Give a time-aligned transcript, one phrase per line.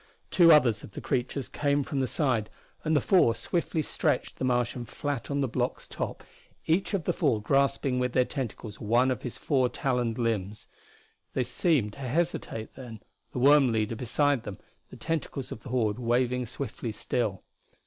[0.31, 2.49] Two others of the creatures came from the side,
[2.83, 6.23] and the four swiftly stretched the Martian flat on the block's top,
[6.65, 10.67] each of the four grasping with their tentacles one of his four taloned limbs.
[11.33, 13.01] They seemed to hesitate then,
[13.31, 14.57] the worm leader beside them,
[14.89, 17.43] the tentacles of the horde waving swiftly still.